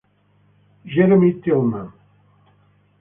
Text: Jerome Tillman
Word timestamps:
Jerome 0.91 1.29
Tillman 1.43 1.93